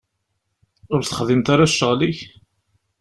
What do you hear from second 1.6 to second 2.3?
ccɣel-ik?